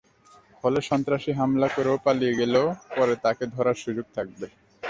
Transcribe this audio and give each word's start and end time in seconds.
ফলে 0.61 0.79
সন্ত্রাসী 0.89 1.31
হামলা 1.39 1.67
করে 1.75 1.91
পালিয়ে 2.05 2.37
গেলেও 2.39 2.67
পরে 2.95 3.13
তাকে 3.25 3.43
ধরার 3.55 3.77
সুযোগ 3.83 4.05
থাকবে। 4.15 4.45